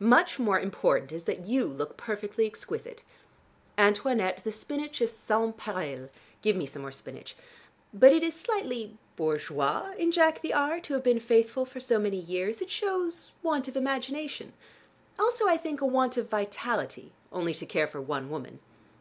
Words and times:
Much 0.00 0.40
more 0.40 0.58
important 0.58 1.12
is 1.12 1.22
that 1.22 1.44
you 1.44 1.64
look 1.64 1.96
perfectly 1.96 2.44
exquisite. 2.48 3.04
Antoinette, 3.78 4.40
the 4.42 4.50
spinach 4.50 5.00
is 5.00 5.12
sans 5.16 5.54
pareil: 5.56 6.08
give 6.42 6.56
me 6.56 6.66
some 6.66 6.82
more 6.82 6.90
spinach. 6.90 7.36
But 7.94 8.12
it 8.12 8.24
is 8.24 8.34
slightly 8.34 8.98
bourgeois 9.14 9.92
in 9.96 10.10
Jack 10.10 10.40
the 10.40 10.52
R. 10.52 10.80
to 10.80 10.94
have 10.94 11.04
been 11.04 11.20
faithful 11.20 11.64
for 11.64 11.78
so 11.78 12.00
many 12.00 12.18
years. 12.18 12.60
It 12.60 12.72
shows 12.72 13.30
want 13.40 13.68
of 13.68 13.76
imagination, 13.76 14.52
also 15.16 15.46
I 15.46 15.56
think 15.56 15.80
a 15.80 15.86
want 15.86 16.16
of 16.16 16.28
vitality, 16.28 17.12
only 17.30 17.54
to 17.54 17.64
care 17.64 17.86
for 17.86 18.00
one 18.00 18.30
woman." 18.30 18.58